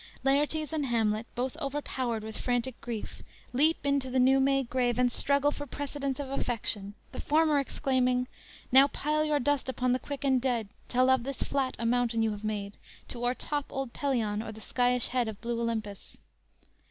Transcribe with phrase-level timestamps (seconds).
[0.23, 3.21] "_Laertes and Hamlet, both overpowered with frantic grief,
[3.53, 8.21] leap into the new made grave and struggle for precedence of affection, the former exclaiming:
[8.25, 12.23] _"Now pile your dust upon the quick and dead, Till of this flat a mountain
[12.23, 12.77] you have made
[13.09, 16.17] To o'ertop old Pelion or the skyish head Of blue Olympus!"